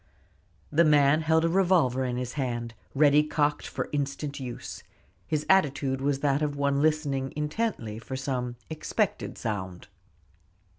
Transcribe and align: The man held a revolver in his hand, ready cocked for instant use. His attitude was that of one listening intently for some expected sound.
The 0.71 0.83
man 0.83 1.21
held 1.21 1.45
a 1.45 1.47
revolver 1.47 2.03
in 2.03 2.17
his 2.17 2.33
hand, 2.33 2.73
ready 2.95 3.21
cocked 3.21 3.67
for 3.67 3.87
instant 3.91 4.39
use. 4.39 4.81
His 5.27 5.45
attitude 5.47 6.01
was 6.01 6.21
that 6.21 6.41
of 6.41 6.55
one 6.55 6.81
listening 6.81 7.31
intently 7.35 7.99
for 7.99 8.15
some 8.15 8.55
expected 8.67 9.37
sound. 9.37 9.89